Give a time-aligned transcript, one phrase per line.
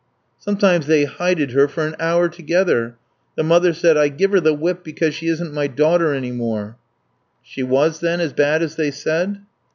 [0.39, 2.95] Sometimes they hided her for an hour together.
[3.35, 6.75] The mother said, 'I give her the whip because she isn't my daughter any more.'"
[7.43, 9.41] "She was then as bad as they said?"